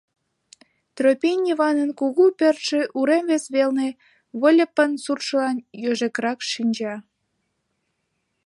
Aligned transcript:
Тропин 0.95 1.39
Йыванын 1.49 1.91
кугу 1.99 2.25
пӧртшӧ 2.39 2.81
урем 2.99 3.25
вес 3.31 3.45
велне 3.53 3.89
Выльыпын 4.39 4.91
суртшылан 5.03 5.57
йожекрак 5.83 6.39
шинча. 6.51 6.95